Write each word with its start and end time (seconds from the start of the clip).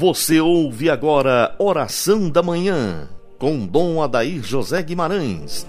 Você 0.00 0.40
ouve 0.40 0.88
agora 0.88 1.54
Oração 1.58 2.30
da 2.30 2.42
Manhã, 2.42 3.06
com 3.38 3.66
Dom 3.66 4.02
Adair 4.02 4.42
José 4.42 4.82
Guimarães. 4.82 5.66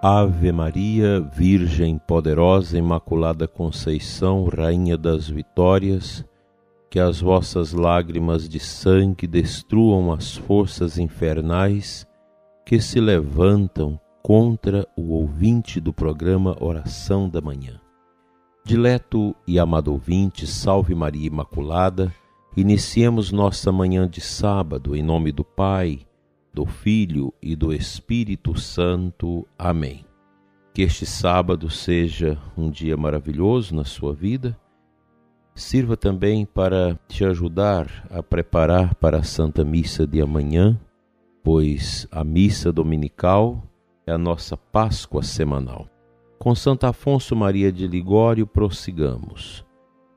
Ave 0.00 0.52
Maria, 0.52 1.20
Virgem 1.20 1.98
poderosa, 1.98 2.78
Imaculada 2.78 3.48
Conceição, 3.48 4.44
Rainha 4.44 4.96
das 4.96 5.28
Vitórias, 5.28 6.24
que 6.92 7.00
as 7.00 7.22
vossas 7.22 7.72
lágrimas 7.72 8.46
de 8.46 8.60
sangue 8.60 9.26
destruam 9.26 10.12
as 10.12 10.36
forças 10.36 10.98
infernais 10.98 12.06
que 12.66 12.78
se 12.82 13.00
levantam 13.00 13.98
contra 14.22 14.86
o 14.94 15.14
ouvinte 15.14 15.80
do 15.80 15.90
programa 15.90 16.54
Oração 16.60 17.30
da 17.30 17.40
Manhã. 17.40 17.80
Dileto 18.62 19.34
e 19.48 19.58
amado 19.58 19.90
ouvinte, 19.90 20.46
salve 20.46 20.94
Maria 20.94 21.28
Imaculada, 21.28 22.14
iniciemos 22.54 23.32
nossa 23.32 23.72
manhã 23.72 24.06
de 24.06 24.20
sábado 24.20 24.94
em 24.94 25.02
nome 25.02 25.32
do 25.32 25.44
Pai, 25.44 26.00
do 26.52 26.66
Filho 26.66 27.32
e 27.40 27.56
do 27.56 27.72
Espírito 27.72 28.60
Santo. 28.60 29.48
Amém. 29.58 30.04
Que 30.74 30.82
este 30.82 31.06
sábado 31.06 31.70
seja 31.70 32.38
um 32.54 32.70
dia 32.70 32.98
maravilhoso 32.98 33.74
na 33.74 33.86
sua 33.86 34.12
vida 34.12 34.54
sirva 35.54 35.96
também 35.96 36.44
para 36.44 36.98
te 37.08 37.24
ajudar 37.24 38.06
a 38.10 38.22
preparar 38.22 38.94
para 38.94 39.18
a 39.18 39.22
Santa 39.22 39.64
Missa 39.64 40.06
de 40.06 40.20
amanhã, 40.20 40.78
pois 41.42 42.06
a 42.10 42.24
missa 42.24 42.72
dominical 42.72 43.62
é 44.06 44.12
a 44.12 44.18
nossa 44.18 44.56
Páscoa 44.56 45.22
semanal. 45.22 45.88
Com 46.38 46.54
Santo 46.54 46.84
Afonso 46.86 47.36
Maria 47.36 47.70
de 47.70 47.86
Ligório 47.86 48.46
prossigamos. 48.46 49.64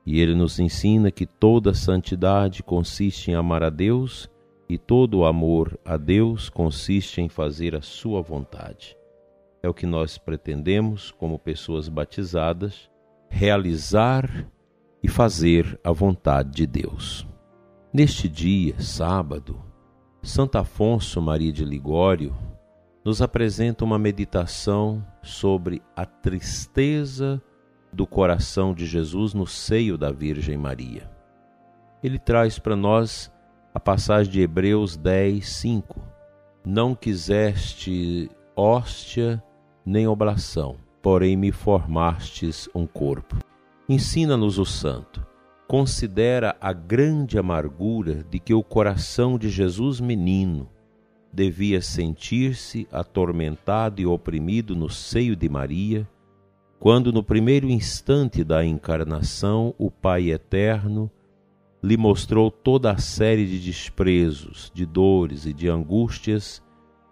E 0.04 0.20
ele 0.20 0.34
nos 0.34 0.58
ensina 0.58 1.10
que 1.10 1.26
toda 1.26 1.74
santidade 1.74 2.62
consiste 2.62 3.30
em 3.30 3.34
amar 3.34 3.62
a 3.62 3.70
Deus 3.70 4.30
e 4.68 4.78
todo 4.78 5.18
o 5.18 5.24
amor 5.24 5.78
a 5.84 5.96
Deus 5.96 6.48
consiste 6.48 7.20
em 7.20 7.28
fazer 7.28 7.74
a 7.74 7.82
sua 7.82 8.22
vontade. 8.22 8.96
É 9.62 9.68
o 9.68 9.74
que 9.74 9.86
nós 9.86 10.18
pretendemos, 10.18 11.10
como 11.12 11.38
pessoas 11.38 11.88
batizadas, 11.88 12.90
realizar 13.28 14.46
e 15.06 15.08
fazer 15.08 15.78
a 15.84 15.92
vontade 15.92 16.50
de 16.50 16.66
Deus. 16.66 17.24
Neste 17.92 18.28
dia, 18.28 18.74
sábado, 18.80 19.62
Santo 20.20 20.58
Afonso 20.58 21.22
Maria 21.22 21.52
de 21.52 21.64
Ligório 21.64 22.34
nos 23.04 23.22
apresenta 23.22 23.84
uma 23.84 24.00
meditação 24.00 25.06
sobre 25.22 25.80
a 25.94 26.04
tristeza 26.04 27.40
do 27.92 28.04
coração 28.04 28.74
de 28.74 28.84
Jesus 28.84 29.32
no 29.32 29.46
seio 29.46 29.96
da 29.96 30.10
Virgem 30.10 30.58
Maria. 30.58 31.08
Ele 32.02 32.18
traz 32.18 32.58
para 32.58 32.74
nós 32.74 33.32
a 33.72 33.78
passagem 33.78 34.32
de 34.32 34.40
Hebreus 34.40 34.96
10, 34.96 35.48
5. 35.48 36.02
Não 36.64 36.96
quiseste 36.96 38.28
hóstia 38.56 39.40
nem 39.84 40.08
oblação, 40.08 40.74
porém 41.00 41.36
me 41.36 41.52
formastes 41.52 42.68
um 42.74 42.88
corpo. 42.88 43.45
Ensina-nos 43.88 44.58
o 44.58 44.64
santo. 44.64 45.24
Considera 45.68 46.56
a 46.60 46.72
grande 46.72 47.38
amargura 47.38 48.24
de 48.28 48.40
que 48.40 48.52
o 48.52 48.60
coração 48.60 49.38
de 49.38 49.48
Jesus 49.48 50.00
menino 50.00 50.68
devia 51.32 51.80
sentir-se 51.80 52.88
atormentado 52.90 54.00
e 54.00 54.06
oprimido 54.06 54.74
no 54.74 54.90
seio 54.90 55.36
de 55.36 55.48
Maria, 55.48 56.08
quando 56.80 57.12
no 57.12 57.22
primeiro 57.22 57.70
instante 57.70 58.42
da 58.42 58.64
encarnação 58.64 59.72
o 59.78 59.88
Pai 59.88 60.32
eterno 60.32 61.08
lhe 61.80 61.96
mostrou 61.96 62.50
toda 62.50 62.90
a 62.90 62.98
série 62.98 63.46
de 63.46 63.60
desprezos, 63.60 64.68
de 64.74 64.84
dores 64.84 65.46
e 65.46 65.52
de 65.52 65.68
angústias 65.68 66.60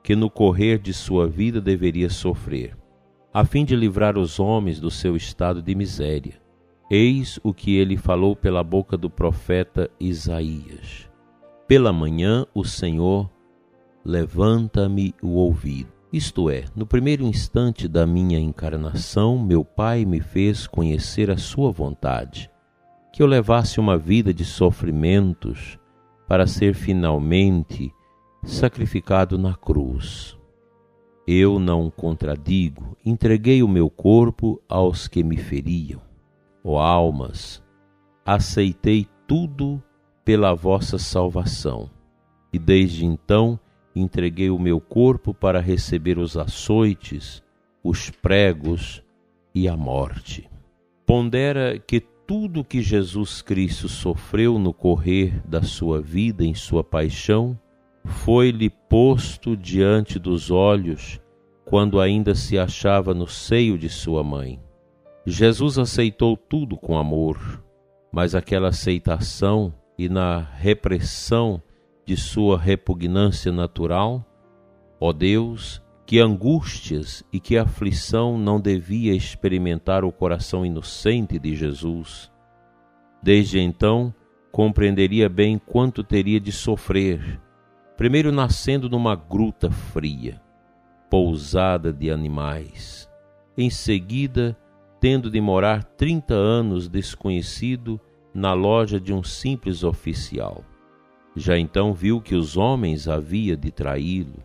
que 0.03 0.17
no 0.17 0.29
correr 0.29 0.81
de 0.81 0.93
sua 0.93 1.29
vida 1.29 1.61
deveria 1.61 2.11
sofrer, 2.11 2.77
a 3.33 3.45
fim 3.45 3.65
de 3.65 3.77
livrar 3.77 4.19
os 4.19 4.41
homens 4.41 4.81
do 4.81 4.91
seu 4.91 5.15
estado 5.15 5.63
de 5.63 5.73
miséria 5.73 6.44
Eis 6.91 7.41
o 7.43 7.55
que 7.55 7.77
ele 7.77 7.97
falou 7.97 8.37
pela 8.37 8.63
boca 8.63 8.95
do 8.95 9.09
profeta 9.09 9.91
Isaías. 9.99 11.11
Pela 11.67 11.95
manhã 11.95 12.45
o 12.55 12.63
Senhor 12.63 13.31
levanta-me 14.05 15.15
o 15.23 15.29
ouvido. 15.29 15.91
Isto 16.13 16.51
é, 16.51 16.67
no 16.77 16.87
primeiro 16.87 17.25
instante 17.25 17.89
da 17.89 18.07
minha 18.07 18.39
encarnação, 18.39 19.39
meu 19.39 19.65
Pai 19.65 20.05
me 20.05 20.21
fez 20.21 20.67
conhecer 20.67 21.31
a 21.31 21.39
sua 21.39 21.73
vontade, 21.73 22.51
que 23.11 23.23
eu 23.23 23.27
levasse 23.27 23.81
uma 23.81 23.97
vida 23.97 24.33
de 24.33 24.45
sofrimentos 24.45 25.79
para 26.29 26.47
ser 26.47 26.75
finalmente 26.75 27.91
sacrificado 28.45 29.39
na 29.39 29.55
cruz. 29.55 30.39
Eu 31.27 31.59
não 31.59 31.91
contradigo, 31.91 32.95
entreguei 33.03 33.63
o 33.63 33.69
meu 33.69 33.89
corpo 33.89 34.61
aos 34.69 35.09
que 35.09 35.25
me 35.25 35.39
feriam 35.39 36.14
ó 36.65 36.79
almas, 36.79 37.63
aceitei 38.25 39.07
tudo 39.29 39.83
pela 40.25 40.55
vossa 40.55 40.97
salvação, 40.97 41.91
e 42.51 42.59
desde 42.59 43.05
então 43.05 43.61
entreguei 43.95 44.49
o 44.49 44.59
meu 44.59 44.81
corpo 44.81 45.35
para 45.35 45.61
receber 45.61 46.19
os 46.19 46.37
açoites, 46.37 47.43
os 47.83 48.11
pregos 48.11 49.05
e 49.55 49.69
a 49.69 49.77
morte. 49.77 50.49
Pondera 51.07 51.79
que 51.79 52.01
tudo 52.01 52.65
que 52.65 52.81
Jesus 52.81 53.43
Cristo 53.43 53.89
sofreu 53.89 54.59
no 54.59 54.73
correr 54.73 55.47
da 55.47 55.63
sua 55.63 56.01
vida 56.01 56.43
em 56.43 56.55
sua 56.55 56.83
paixão 56.83 57.59
foi-lhe 58.05 58.71
posto 58.71 59.57
diante 59.57 60.19
dos 60.19 60.51
olhos 60.51 61.21
quando 61.65 62.01
ainda 62.01 62.35
se 62.35 62.59
achava 62.59 63.15
no 63.15 63.27
seio 63.27 63.79
de 63.79 63.89
sua 63.89 64.23
mãe. 64.25 64.59
Jesus 65.27 65.79
aceitou 65.79 66.37
tudo 66.37 66.77
com 66.77 66.99
amor, 66.99 67.65
mas 68.13 68.35
aquela 68.35 68.69
aceitação 68.69 69.73
e 69.99 70.09
na 70.09 70.39
repressão 70.39 71.63
de 72.05 72.17
sua 72.17 72.59
repugnância 72.59 73.51
natural, 73.51 74.25
ó 75.01 75.13
Deus, 75.13 75.83
que 76.07 76.21
angústias 76.21 77.25
e 77.33 77.41
que 77.41 77.57
aflição 77.57 78.37
não 78.37 78.61
devia 78.61 79.15
experimentar 79.15 80.05
o 80.05 80.13
coração 80.13 80.67
inocente 80.67 81.39
de 81.39 81.57
Jesus. 81.57 82.31
Desde 83.23 83.59
então, 83.59 84.13
compreenderia 84.53 85.29
bem 85.29 85.59
quanto 85.59 86.05
teria 86.05 86.39
de 86.39 86.53
sofrer, 86.53 87.41
primeiro 87.97 88.31
nascendo 88.31 88.91
numa 88.91 89.17
gruta 89.17 89.71
fria, 89.71 90.39
pousada 91.09 91.91
de 91.91 92.11
animais, 92.11 93.11
em 93.57 93.71
seguida, 93.71 94.55
tendo 95.05 95.31
de 95.31 95.39
morar 95.39 95.85
trinta 95.85 96.33
anos 96.33 96.89
desconhecido 96.89 98.01
na 98.33 98.55
loja 98.55 98.99
de 98.99 99.13
um 99.13 99.23
simples 99.23 99.85
oficial. 99.85 100.65
Já 101.37 101.59
então 101.59 101.93
viu 101.93 102.23
que 102.23 102.35
os 102.35 102.57
homens 102.57 103.07
havia 103.07 103.55
de 103.55 103.71
traí-lo, 103.71 104.43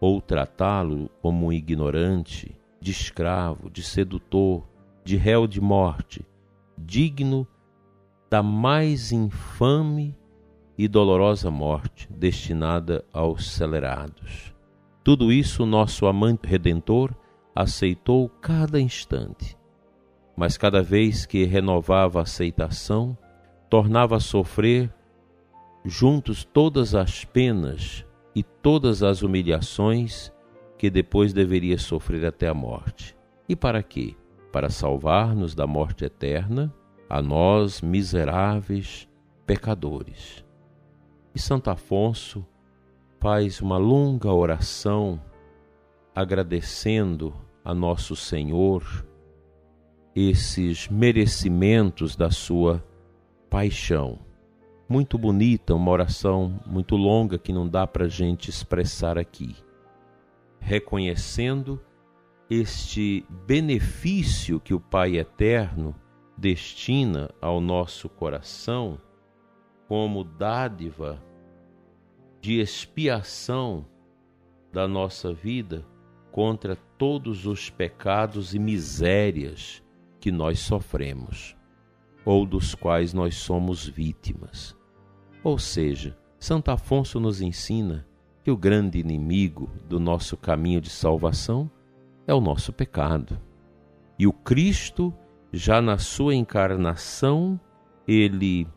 ou 0.00 0.20
tratá-lo 0.20 1.08
como 1.22 1.46
um 1.46 1.52
ignorante, 1.52 2.52
de 2.80 2.90
escravo, 2.90 3.70
de 3.70 3.80
sedutor, 3.80 4.66
de 5.04 5.16
réu 5.16 5.46
de 5.46 5.60
morte, 5.60 6.26
digno 6.76 7.46
da 8.28 8.42
mais 8.42 9.12
infame 9.12 10.18
e 10.76 10.88
dolorosa 10.88 11.48
morte 11.48 12.12
destinada 12.12 13.04
aos 13.12 13.52
celerados. 13.52 14.52
Tudo 15.04 15.32
isso 15.32 15.64
nosso 15.64 16.06
amante 16.06 16.44
redentor 16.48 17.14
aceitou 17.54 18.28
cada 18.28 18.80
instante 18.80 19.59
mas 20.40 20.56
cada 20.56 20.82
vez 20.82 21.26
que 21.26 21.44
renovava 21.44 22.18
a 22.18 22.22
aceitação, 22.22 23.14
tornava 23.68 24.16
a 24.16 24.20
sofrer 24.20 24.90
juntos 25.84 26.44
todas 26.44 26.94
as 26.94 27.26
penas 27.26 28.06
e 28.34 28.42
todas 28.42 29.02
as 29.02 29.20
humilhações 29.20 30.32
que 30.78 30.88
depois 30.88 31.34
deveria 31.34 31.76
sofrer 31.76 32.24
até 32.24 32.48
a 32.48 32.54
morte. 32.54 33.14
E 33.46 33.54
para 33.54 33.82
quê? 33.82 34.16
Para 34.50 34.70
salvar-nos 34.70 35.54
da 35.54 35.66
morte 35.66 36.06
eterna, 36.06 36.74
a 37.06 37.20
nós 37.20 37.82
miseráveis 37.82 39.06
pecadores. 39.44 40.42
E 41.34 41.38
Santo 41.38 41.68
Afonso 41.68 42.46
faz 43.20 43.60
uma 43.60 43.76
longa 43.76 44.32
oração 44.32 45.20
agradecendo 46.14 47.34
a 47.62 47.74
nosso 47.74 48.16
Senhor 48.16 49.09
esses 50.14 50.88
merecimentos 50.88 52.16
da 52.16 52.30
sua 52.30 52.84
paixão. 53.48 54.18
muito 54.88 55.16
bonita, 55.16 55.72
uma 55.72 55.90
oração 55.92 56.60
muito 56.66 56.96
longa 56.96 57.38
que 57.38 57.52
não 57.52 57.68
dá 57.68 57.86
para 57.86 58.06
a 58.06 58.08
gente 58.08 58.50
expressar 58.50 59.16
aqui. 59.16 59.54
Reconhecendo 60.58 61.80
este 62.50 63.24
benefício 63.46 64.58
que 64.58 64.74
o 64.74 64.80
Pai 64.80 65.16
Eterno 65.16 65.94
destina 66.36 67.30
ao 67.40 67.60
nosso 67.60 68.08
coração 68.08 69.00
como 69.86 70.24
dádiva 70.24 71.22
de 72.40 72.58
expiação 72.58 73.86
da 74.72 74.88
nossa 74.88 75.32
vida 75.32 75.86
contra 76.32 76.74
todos 76.98 77.46
os 77.46 77.70
pecados 77.70 78.54
e 78.54 78.58
misérias 78.58 79.82
que 80.20 80.30
nós 80.30 80.58
sofremos 80.60 81.56
ou 82.24 82.44
dos 82.44 82.74
quais 82.74 83.12
nós 83.14 83.34
somos 83.36 83.86
vítimas. 83.86 84.76
Ou 85.42 85.58
seja, 85.58 86.16
Santo 86.38 86.70
Afonso 86.70 87.18
nos 87.18 87.40
ensina 87.40 88.06
que 88.44 88.50
o 88.50 88.56
grande 88.56 88.98
inimigo 88.98 89.70
do 89.88 89.98
nosso 89.98 90.36
caminho 90.36 90.80
de 90.80 90.90
salvação 90.90 91.70
é 92.26 92.34
o 92.34 92.40
nosso 92.40 92.72
pecado. 92.72 93.40
E 94.18 94.26
o 94.26 94.32
Cristo, 94.32 95.12
já 95.52 95.80
na 95.80 95.98
sua 95.98 96.34
encarnação, 96.34 97.58
ele 98.06 98.68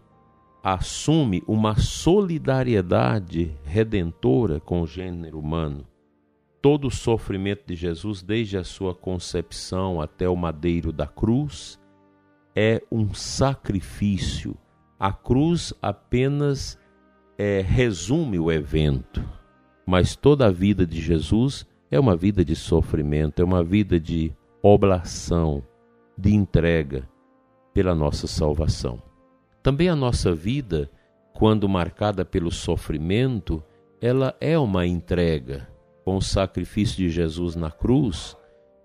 assume 0.63 1.43
uma 1.45 1.75
solidariedade 1.75 3.57
redentora 3.63 4.59
com 4.61 4.81
o 4.81 4.87
gênero 4.87 5.37
humano. 5.37 5.85
Todo 6.63 6.87
o 6.87 6.91
sofrimento 6.91 7.65
de 7.67 7.75
Jesus, 7.75 8.23
desde 8.23 8.57
a 8.57 8.63
sua 8.63 8.95
concepção 8.95 9.99
até 9.99 10.29
o 10.29 10.35
madeiro 10.37 10.93
da 10.93 11.05
cruz, 11.05 11.77
é 12.55 12.81
um 12.89 13.13
sacrifício. 13.13 14.55
A 14.97 15.11
cruz 15.11 15.73
apenas 15.81 16.79
é, 17.37 17.59
resume 17.59 18.39
o 18.39 18.49
evento, 18.49 19.21
mas 19.85 20.15
toda 20.15 20.47
a 20.47 20.51
vida 20.51 20.87
de 20.87 21.01
Jesus 21.01 21.67
é 21.91 21.99
uma 21.99 22.15
vida 22.15 22.45
de 22.45 22.55
sofrimento, 22.55 23.41
é 23.41 23.43
uma 23.43 23.61
vida 23.61 23.99
de 23.99 24.31
oblação, 24.61 25.61
de 26.17 26.33
entrega 26.33 27.09
pela 27.73 27.93
nossa 27.93 28.25
salvação. 28.25 29.03
Também 29.61 29.89
a 29.89 29.97
nossa 29.97 30.33
vida, 30.33 30.89
quando 31.33 31.67
marcada 31.67 32.23
pelo 32.23 32.51
sofrimento, 32.51 33.61
ela 33.99 34.33
é 34.39 34.57
uma 34.57 34.87
entrega 34.87 35.72
com 36.03 36.17
o 36.17 36.21
sacrifício 36.21 36.97
de 36.97 37.09
Jesus 37.09 37.55
na 37.55 37.71
cruz 37.71 38.37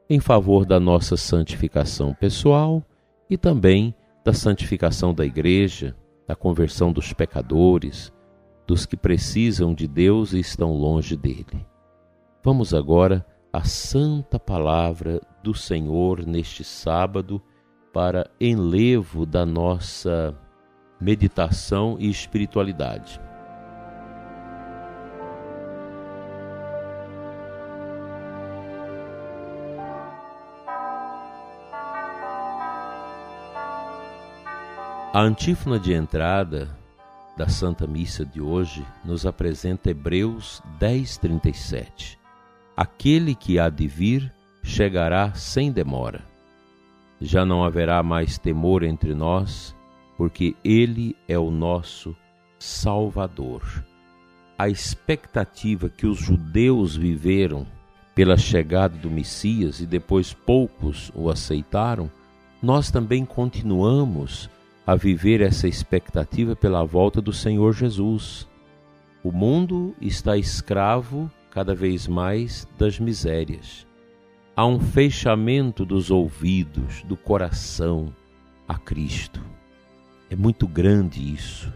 em 0.09 0.21
favor 0.21 0.65
da 0.65 0.81
nossa 0.81 1.17
santificação 1.17 2.15
pessoal 2.15 2.83
e 3.29 3.37
também 3.37 3.95
da 4.25 4.33
santificação 4.33 5.13
da 5.13 5.25
igreja, 5.25 5.95
da 6.27 6.35
conversão 6.35 6.93
dos 6.93 7.13
pecadores, 7.13 8.13
dos 8.67 8.87
que 8.87 8.97
precisam 8.97 9.75
de 9.75 9.87
Deus 9.87 10.33
e 10.33 10.41
estão 10.41 10.73
longe 10.73 11.17
dele. 11.17 11.67
Vamos 12.43 12.73
agora 12.73 13.25
à 13.53 13.65
santa 13.65 14.39
palavra 14.39 15.21
do 15.43 15.55
Senhor 15.55 16.27
neste 16.27 16.65
sábado 16.65 17.43
para 17.93 18.31
enlevo 18.41 19.27
da 19.27 19.45
nossa 19.45 20.35
meditação 21.01 21.97
e 21.99 22.09
espiritualidade. 22.09 23.21
A 35.11 35.23
antífona 35.23 35.79
de 35.79 35.95
entrada 35.95 36.69
da 37.35 37.49
Santa 37.49 37.87
Missa 37.87 38.27
de 38.27 38.43
hoje 38.43 38.85
nos 39.03 39.25
apresenta 39.25 39.91
Hebreus 39.91 40.63
10:37. 40.79 42.19
Aquele 42.77 43.35
que 43.35 43.59
há 43.59 43.71
de 43.71 43.89
vir 43.89 44.31
chegará 44.63 45.33
sem 45.33 45.73
demora. 45.73 46.21
Já 47.19 47.43
não 47.43 47.65
haverá 47.65 48.03
mais 48.03 48.37
temor 48.37 48.83
entre 48.83 49.15
nós, 49.15 49.75
porque 50.19 50.55
ele 50.63 51.17
é 51.27 51.39
o 51.39 51.51
nosso 51.51 52.15
Salvador. 52.59 53.63
A 54.59 54.69
expectativa 54.69 55.89
que 55.89 56.07
os 56.07 56.19
judeus 56.19 56.95
viveram 56.95 57.67
pela 58.15 58.37
chegada 58.37 58.99
do 58.99 59.11
Messias 59.11 59.81
e 59.81 59.87
depois 59.87 60.35
poucos 60.35 61.11
o 61.15 61.31
aceitaram, 61.31 62.11
nós 62.63 62.91
também 62.91 63.25
continuamos 63.25 64.51
a 64.89 64.97
viver 64.97 65.43
essa 65.43 65.69
expectativa 65.69 66.57
pela 66.57 66.83
volta 66.83 67.21
do 67.21 67.31
Senhor 67.31 67.75
Jesus. 67.75 68.49
O 69.23 69.31
mundo 69.31 69.95
está 70.01 70.35
escravo 70.35 71.31
cada 71.51 71.75
vez 71.75 72.09
mais 72.09 72.67
das 72.79 72.99
misérias. 72.99 73.87
Há 74.57 74.65
um 74.65 74.81
fechamento 74.81 75.85
dos 75.85 76.11
ouvidos, 76.11 77.03
do 77.03 77.19
coração 77.19 78.15
a 78.67 78.79
Cristo. 78.79 79.43
É 80.31 80.35
muito 80.35 80.67
grande 80.67 81.35
isso. 81.35 81.71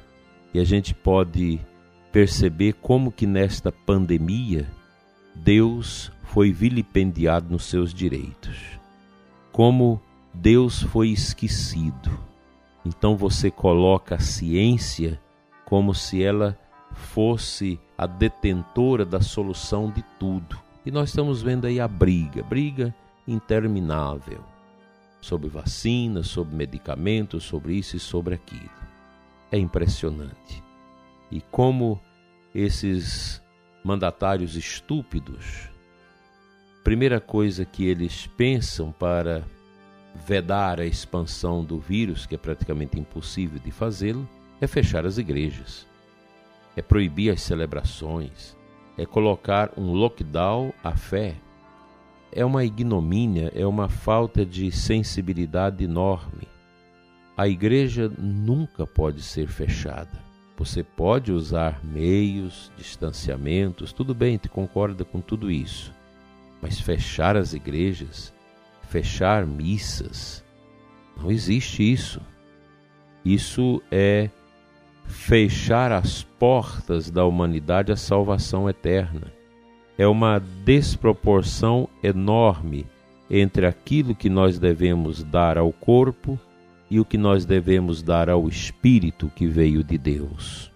E 0.54 0.58
a 0.58 0.64
gente 0.64 0.94
pode 0.94 1.60
perceber 2.10 2.72
como 2.80 3.12
que 3.12 3.26
nesta 3.26 3.70
pandemia 3.70 4.66
Deus 5.34 6.10
foi 6.22 6.50
vilipendiado 6.50 7.50
nos 7.50 7.64
seus 7.64 7.92
direitos. 7.92 8.58
Como 9.52 10.00
Deus 10.32 10.80
foi 10.80 11.10
esquecido 11.10 12.31
então 12.84 13.16
você 13.16 13.50
coloca 13.50 14.16
a 14.16 14.20
ciência 14.20 15.20
como 15.64 15.94
se 15.94 16.22
ela 16.22 16.58
fosse 16.92 17.80
a 17.96 18.06
detentora 18.06 19.04
da 19.04 19.20
solução 19.20 19.90
de 19.90 20.02
tudo. 20.18 20.58
E 20.84 20.90
nós 20.90 21.10
estamos 21.10 21.42
vendo 21.42 21.66
aí 21.66 21.80
a 21.80 21.88
briga, 21.88 22.42
briga 22.42 22.94
interminável 23.26 24.44
sobre 25.20 25.48
vacinas, 25.48 26.26
sobre 26.26 26.54
medicamentos, 26.56 27.44
sobre 27.44 27.74
isso 27.74 27.96
e 27.96 28.00
sobre 28.00 28.34
aquilo. 28.34 28.70
É 29.50 29.56
impressionante. 29.56 30.62
E 31.30 31.40
como 31.40 32.00
esses 32.54 33.40
mandatários 33.84 34.56
estúpidos, 34.56 35.70
primeira 36.82 37.20
coisa 37.20 37.64
que 37.64 37.86
eles 37.86 38.26
pensam 38.26 38.90
para 38.92 39.44
vedar 40.14 40.80
a 40.80 40.86
expansão 40.86 41.64
do 41.64 41.78
vírus, 41.78 42.26
que 42.26 42.34
é 42.34 42.38
praticamente 42.38 42.98
impossível 42.98 43.58
de 43.58 43.70
fazê-lo, 43.70 44.28
é 44.60 44.66
fechar 44.66 45.06
as 45.06 45.18
igrejas, 45.18 45.86
é 46.76 46.82
proibir 46.82 47.32
as 47.32 47.42
celebrações, 47.42 48.56
é 48.96 49.04
colocar 49.04 49.72
um 49.76 49.92
lockdown 49.92 50.72
à 50.82 50.96
fé. 50.96 51.36
É 52.30 52.44
uma 52.44 52.64
ignomínia, 52.64 53.52
é 53.54 53.66
uma 53.66 53.88
falta 53.88 54.44
de 54.44 54.70
sensibilidade 54.70 55.84
enorme. 55.84 56.48
A 57.36 57.48
igreja 57.48 58.10
nunca 58.18 58.86
pode 58.86 59.22
ser 59.22 59.48
fechada. 59.48 60.22
Você 60.56 60.82
pode 60.82 61.32
usar 61.32 61.82
meios, 61.84 62.70
distanciamentos, 62.76 63.92
tudo 63.92 64.14
bem, 64.14 64.38
te 64.38 64.48
concorda 64.48 65.04
com 65.04 65.20
tudo 65.20 65.50
isso. 65.50 65.92
Mas 66.60 66.80
fechar 66.80 67.36
as 67.36 67.52
igrejas 67.52 68.32
fechar 68.92 69.46
missas. 69.46 70.44
Não 71.16 71.30
existe 71.30 71.82
isso. 71.90 72.20
Isso 73.24 73.82
é 73.90 74.28
fechar 75.06 75.90
as 75.90 76.22
portas 76.22 77.10
da 77.10 77.24
humanidade 77.24 77.90
à 77.90 77.96
salvação 77.96 78.68
eterna. 78.68 79.32
É 79.96 80.06
uma 80.06 80.38
desproporção 80.38 81.88
enorme 82.02 82.86
entre 83.30 83.64
aquilo 83.64 84.14
que 84.14 84.28
nós 84.28 84.58
devemos 84.58 85.24
dar 85.24 85.56
ao 85.56 85.72
corpo 85.72 86.38
e 86.90 87.00
o 87.00 87.04
que 87.04 87.16
nós 87.16 87.46
devemos 87.46 88.02
dar 88.02 88.28
ao 88.28 88.46
espírito 88.46 89.32
que 89.34 89.46
veio 89.46 89.82
de 89.82 89.96
Deus. 89.96 90.70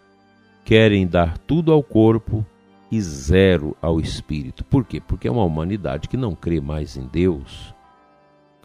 Querem 0.65 1.07
dar 1.07 1.37
tudo 1.37 1.71
ao 1.71 1.83
corpo 1.83 2.45
e 2.91 2.99
zero 2.99 3.77
ao 3.83 4.01
espírito. 4.01 4.65
Por 4.65 4.87
quê? 4.87 5.03
Porque 5.07 5.29
é 5.29 5.31
uma 5.31 5.45
humanidade 5.45 6.09
que 6.09 6.17
não 6.17 6.35
crê 6.35 6.61
mais 6.61 6.97
em 6.97 7.07
Deus, 7.07 7.75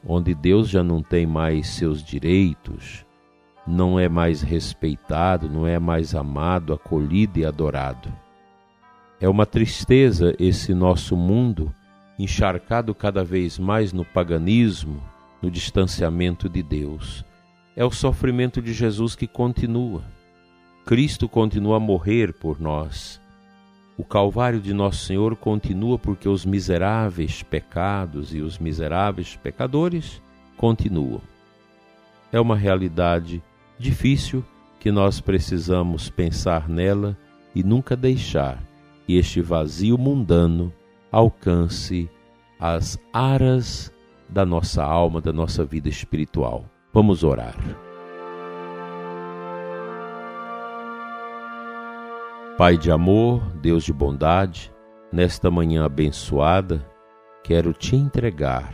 onde 0.05 0.33
Deus 0.33 0.69
já 0.69 0.83
não 0.83 1.01
tem 1.01 1.25
mais 1.25 1.67
seus 1.67 2.03
direitos, 2.03 3.05
não 3.67 3.99
é 3.99 4.09
mais 4.09 4.41
respeitado, 4.41 5.47
não 5.47 5.67
é 5.67 5.77
mais 5.77 6.15
amado, 6.15 6.73
acolhido 6.73 7.39
e 7.39 7.45
adorado. 7.45 8.11
É 9.19 9.29
uma 9.29 9.45
tristeza 9.45 10.35
esse 10.39 10.73
nosso 10.73 11.15
mundo 11.15 11.73
encharcado 12.17 12.93
cada 12.95 13.23
vez 13.23 13.59
mais 13.59 13.93
no 13.93 14.03
paganismo, 14.03 15.01
no 15.41 15.51
distanciamento 15.51 16.49
de 16.49 16.63
Deus. 16.63 17.23
É 17.75 17.85
o 17.85 17.91
sofrimento 17.91 18.61
de 18.61 18.73
Jesus 18.73 19.15
que 19.15 19.27
continua. 19.27 20.03
Cristo 20.85 21.29
continua 21.29 21.77
a 21.77 21.79
morrer 21.79 22.33
por 22.33 22.59
nós 22.59 23.20
o 24.01 24.03
Calvário 24.03 24.59
de 24.59 24.73
Nosso 24.73 25.05
Senhor 25.05 25.35
continua 25.35 25.99
porque 25.99 26.27
os 26.27 26.43
miseráveis 26.43 27.43
pecados 27.43 28.33
e 28.33 28.41
os 28.41 28.57
miseráveis 28.57 29.35
pecadores 29.35 30.19
continuam. 30.57 31.21
É 32.31 32.41
uma 32.41 32.55
realidade 32.55 33.43
difícil 33.77 34.43
que 34.79 34.91
nós 34.91 35.21
precisamos 35.21 36.09
pensar 36.09 36.67
nela 36.67 37.15
e 37.53 37.61
nunca 37.61 37.95
deixar 37.95 38.57
que 39.05 39.17
este 39.17 39.39
vazio 39.39 39.99
mundano 39.99 40.73
alcance 41.11 42.09
as 42.59 42.97
aras 43.13 43.93
da 44.27 44.43
nossa 44.43 44.83
alma, 44.83 45.21
da 45.21 45.31
nossa 45.31 45.63
vida 45.63 45.89
espiritual. 45.89 46.65
Vamos 46.91 47.23
orar. 47.23 47.55
Pai 52.61 52.77
de 52.77 52.91
amor, 52.91 53.41
Deus 53.55 53.83
de 53.83 53.91
bondade, 53.91 54.71
nesta 55.11 55.49
manhã 55.49 55.83
abençoada, 55.83 56.87
quero 57.43 57.73
te 57.73 57.95
entregar 57.95 58.71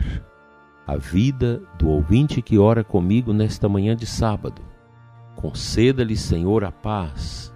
a 0.86 0.94
vida 0.98 1.62
do 1.78 1.88
ouvinte 1.88 2.42
que 2.42 2.58
ora 2.58 2.84
comigo 2.84 3.32
nesta 3.32 3.66
manhã 3.66 3.96
de 3.96 4.04
sábado. 4.04 4.60
Conceda-lhe, 5.36 6.18
Senhor, 6.18 6.64
a 6.64 6.70
paz. 6.70 7.50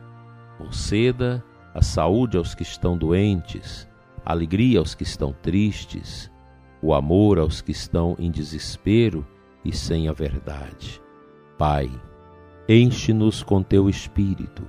Conceda 0.56 1.44
a 1.74 1.82
saúde 1.82 2.38
aos 2.38 2.54
que 2.54 2.62
estão 2.62 2.96
doentes, 2.96 3.86
a 4.24 4.32
alegria 4.32 4.78
aos 4.78 4.94
que 4.94 5.02
estão 5.02 5.34
tristes, 5.34 6.32
o 6.80 6.94
amor 6.94 7.38
aos 7.38 7.60
que 7.60 7.72
estão 7.72 8.16
em 8.18 8.30
desespero 8.30 9.26
e 9.62 9.70
sem 9.70 10.08
a 10.08 10.14
verdade. 10.14 10.98
Pai, 11.58 11.90
enche-nos 12.66 13.42
com 13.42 13.62
teu 13.62 13.86
espírito, 13.86 14.62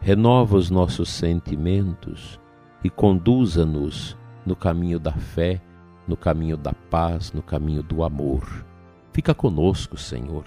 renova 0.00 0.56
os 0.56 0.70
nossos 0.70 1.08
sentimentos 1.08 2.40
e 2.82 2.88
conduza-nos 2.88 4.16
no 4.46 4.54
caminho 4.54 4.98
da 4.98 5.12
fé, 5.12 5.60
no 6.06 6.16
caminho 6.16 6.56
da 6.56 6.72
paz, 6.72 7.32
no 7.32 7.42
caminho 7.42 7.82
do 7.82 8.02
amor. 8.02 8.64
Fica 9.12 9.34
conosco, 9.34 9.96
Senhor. 9.96 10.44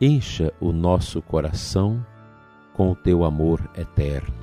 Encha 0.00 0.52
o 0.60 0.72
nosso 0.72 1.20
coração 1.22 2.04
com 2.72 2.90
o 2.90 2.96
teu 2.96 3.24
amor 3.24 3.70
eterno. 3.76 4.34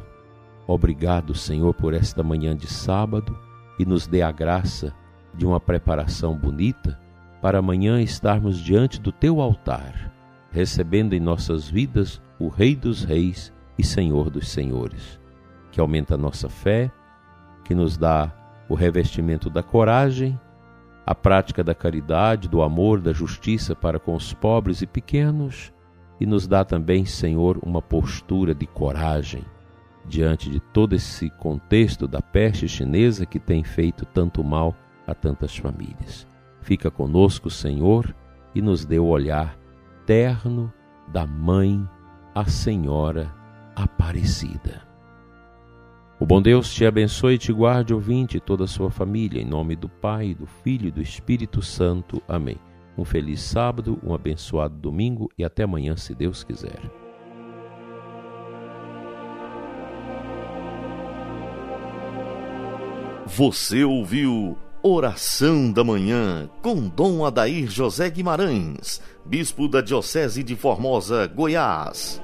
Obrigado, 0.68 1.34
Senhor, 1.34 1.74
por 1.74 1.94
esta 1.94 2.22
manhã 2.22 2.56
de 2.56 2.68
sábado 2.68 3.36
e 3.80 3.86
nos 3.86 4.06
dê 4.06 4.22
a 4.22 4.32
graça 4.32 4.94
de 5.34 5.46
uma 5.46 5.60
preparação 5.60 6.38
bonita 6.38 7.00
para 7.42 7.58
amanhã 7.58 8.02
estarmos 8.02 8.58
diante 8.60 9.02
do 9.02 9.12
teu 9.12 9.42
altar, 9.42 10.14
recebendo 10.52 11.14
em 11.14 11.20
nossas 11.20 11.68
vidas 11.68 12.22
o 12.38 12.48
Rei 12.50 12.76
dos 12.76 13.04
Reis 13.04 13.52
e 13.80 13.84
Senhor 13.84 14.30
dos 14.30 14.50
Senhores, 14.50 15.18
que 15.72 15.80
aumenta 15.80 16.16
a 16.16 16.18
nossa 16.18 16.50
fé, 16.50 16.92
que 17.64 17.74
nos 17.74 17.98
dá 17.98 18.30
o 18.68 18.76
revestimento 18.76 19.50
da 19.50 19.64
coragem, 19.64 20.38
a 21.06 21.16
prática 21.16 21.64
da 21.64 21.74
caridade, 21.74 22.50
do 22.50 22.62
amor, 22.62 23.00
da 23.00 23.14
justiça 23.14 23.74
para 23.74 23.98
com 23.98 24.14
os 24.14 24.34
pobres 24.34 24.82
e 24.82 24.86
pequenos, 24.86 25.72
e 26.20 26.26
nos 26.26 26.46
dá 26.46 26.66
também, 26.66 27.06
Senhor, 27.06 27.58
uma 27.64 27.82
postura 27.82 28.54
de 28.54 28.68
coragem 28.68 29.46
diante 30.06 30.50
de 30.50 30.60
todo 30.60 30.94
esse 30.94 31.30
contexto 31.30 32.06
da 32.06 32.22
peste 32.22 32.68
chinesa 32.68 33.26
que 33.26 33.40
tem 33.40 33.64
feito 33.64 34.06
tanto 34.06 34.44
mal 34.44 34.76
a 35.08 35.14
tantas 35.14 35.56
famílias. 35.56 36.28
Fica 36.60 36.92
conosco, 36.92 37.50
Senhor, 37.50 38.14
e 38.54 38.62
nos 38.62 38.84
dê 38.84 39.00
o 39.00 39.06
olhar 39.06 39.58
terno 40.06 40.74
da 41.08 41.26
Mãe, 41.26 41.88
a 42.36 42.44
Senhora 42.46 43.39
Aparecida. 43.80 44.82
O 46.20 46.26
bom 46.26 46.42
Deus 46.42 46.74
te 46.74 46.86
abençoe 46.86 47.36
e 47.36 47.38
te 47.38 47.54
guarde, 47.54 47.94
ouvinte, 47.94 48.36
e 48.36 48.40
toda 48.42 48.66
a 48.66 48.68
sua 48.68 48.92
família, 48.92 49.42
em 49.42 49.46
nome 49.46 49.74
do 49.74 49.88
Pai, 49.88 50.36
do 50.36 50.46
Filho 50.46 50.90
e 50.90 50.92
do 50.92 51.02
Espírito 51.02 51.62
Santo. 51.62 52.22
Amém. 52.28 52.58
Um 52.98 53.06
feliz 53.06 53.40
sábado, 53.40 53.98
um 54.04 54.14
abençoado 54.14 54.76
domingo 54.76 55.30
e 55.38 55.46
até 55.46 55.64
amanhã, 55.64 55.96
se 55.96 56.14
Deus 56.14 56.44
quiser. 56.44 56.78
Você 63.28 63.86
ouviu 63.86 64.58
Oração 64.84 65.72
da 65.72 65.86
Manhã 65.86 66.50
com 66.62 66.90
Dom 66.90 67.24
Adair 67.26 67.70
José 67.70 68.10
Guimarães, 68.10 69.02
Bispo 69.26 69.70
da 69.70 69.80
Diocese 69.80 70.44
de 70.44 70.58
Formosa, 70.58 71.28
Goiás. 71.28 72.22